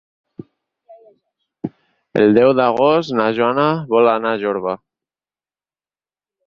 [2.23, 4.79] El deu d'agost na Joana vol anar a Jorba.